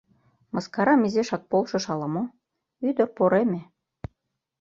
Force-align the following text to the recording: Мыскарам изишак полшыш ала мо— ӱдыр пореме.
Мыскарам 0.53 1.01
изишак 1.07 1.43
полшыш 1.51 1.85
ала 1.93 2.07
мо— 2.13 2.23
ӱдыр 2.87 3.07
пореме. 3.17 3.61